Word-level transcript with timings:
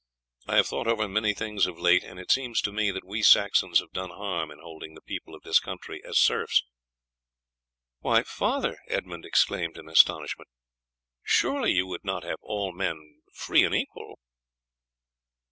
I 0.47 0.55
have 0.55 0.65
thought 0.65 0.87
over 0.87 1.07
many 1.07 1.31
things 1.35 1.67
of 1.67 1.77
late, 1.77 2.03
and 2.03 2.19
it 2.19 2.31
seems 2.31 2.59
to 2.63 2.71
me 2.71 2.89
that 2.89 3.05
we 3.05 3.21
Saxons 3.21 3.81
have 3.81 3.91
done 3.91 4.09
harm 4.09 4.49
in 4.49 4.57
holding 4.57 4.95
the 4.95 5.01
people 5.01 5.35
of 5.35 5.43
this 5.43 5.59
country 5.59 6.03
as 6.03 6.17
serfs." 6.17 6.63
"Why, 7.99 8.23
father," 8.23 8.79
Edmund 8.87 9.25
exclaimed 9.25 9.77
in 9.77 9.87
astonishment, 9.87 10.49
"surely 11.21 11.73
you 11.73 11.85
would 11.85 12.03
not 12.03 12.23
have 12.23 12.39
all 12.41 12.71
men 12.73 13.21
free 13.35 13.63
and 13.63 13.75
equal." 13.75 14.17